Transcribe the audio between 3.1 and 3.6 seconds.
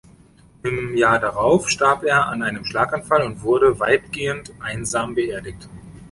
und